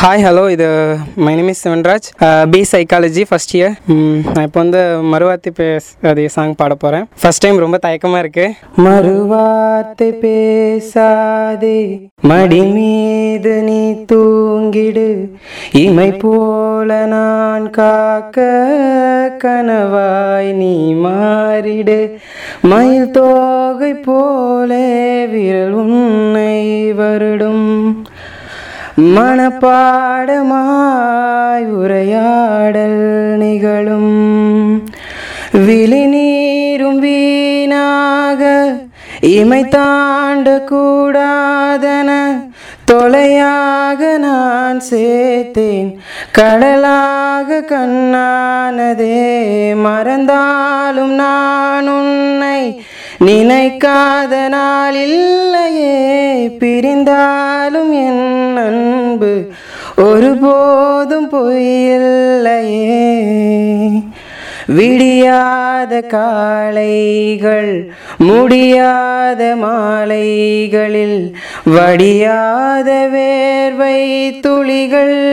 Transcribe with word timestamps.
Hi 0.00 0.22
hello 0.24 0.42
இது 0.54 0.66
my 1.26 1.30
name 1.36 1.48
is 1.52 1.62
B 2.52 2.58
psychology 2.72 3.22
first 3.28 3.54
year 3.58 3.74
நான் 4.34 4.46
இப்போ 4.46 4.58
வந்து 4.62 4.80
மறுவார்த்தை 5.12 5.50
பேஸ் 5.58 5.86
அது 6.08 6.24
சாங் 6.34 6.52
பாட 6.58 6.74
போகிறேன் 6.82 7.04
ஃபர்ஸ்ட் 7.20 7.42
டைம் 7.44 7.62
ரொம்ப 7.64 7.78
தயக்கமாக 7.84 8.22
இருக்கு. 8.24 8.46
மறுவார்த்தை 8.86 10.08
பேசாதே. 10.24 11.78
மடி 12.30 12.60
மீது 12.74 13.54
நீ 13.68 13.80
தூங்கிடு. 14.12 15.06
இமை 15.82 16.08
போல 16.24 16.98
நான் 17.14 17.66
காக்க 17.78 18.46
கனவாய் 19.44 20.52
நீ 20.60 20.74
மாறிடு. 21.06 21.98
மயில் 22.72 23.10
தோகை 23.18 23.92
போலே 24.08 24.84
விரல் 25.34 25.76
உன்னை 25.82 26.54
வருடும். 27.00 27.65
மனப்பாடமாய் 29.00 31.66
உரையாடல் 31.66 33.34
நிகழும். 33.38 34.88
விழிநீரும் 35.52 36.98
வீணாக 36.98 38.66
இமை 39.20 39.68
தாண்ட 39.68 40.64
கூடாதன 40.70 42.38
தொலையாக 42.84 44.18
நான் 44.18 44.80
சேர்த்தேன். 44.90 45.98
கடலாக 46.32 47.64
கண்ணானதே 47.68 49.74
மறந்தாலும் 49.74 51.14
நான் 51.14 51.88
உன்னை 51.88 52.84
நினைக்காத 53.24 54.48
நாள் 54.48 54.94
இல்லையே. 54.94 56.48
பிரிந்தாலும் 56.58 57.92
என் 57.92 58.15
ஒருபோதும் 59.96 61.30
பொய்யில்லையே. 61.30 63.14
விடியாத 64.66 66.00
காளைகள் 66.00 67.92
முடியாத 68.18 69.56
மாலைகளில் 69.56 71.36
வடியாத 71.64 73.08
வேர்வை 73.14 74.40
துளிகள். 74.40 75.24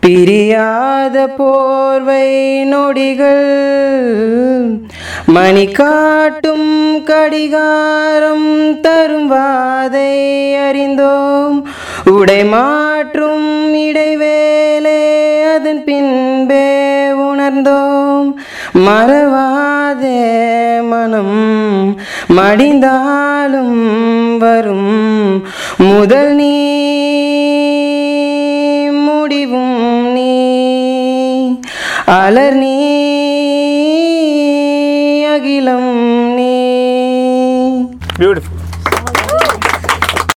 பிரியாத 0.00 1.26
போர்வை 1.26 2.64
நொடிகள். 2.64 3.58
மணி 5.26 5.66
காட்டும் 5.66 7.04
கடிகாரம் 7.04 8.80
தரும் 8.80 9.32
வாதை 9.32 10.52
அறிந்தோம். 10.68 11.68
உடை 12.10 12.44
மாற்றும் 12.44 13.74
இடைவேளே 13.74 15.00
அதன் 15.54 15.84
பின்பே 15.84 16.66
உணர்ந்தோம். 17.10 18.28
மறவாதே 18.86 20.20
மனம் 20.82 21.38
மடிந்தாலும் 22.28 23.78
வரும் 24.38 24.92
முதல் 25.78 26.34
நீ 26.34 26.54
முடிவும் 28.90 30.12
நீ. 30.12 30.32
அலர் 32.04 32.54
நீ 32.54 32.76
அகிலம் 35.26 35.92
நீ. 36.34 36.54
பியூட்டிஃபுல் 38.18 38.59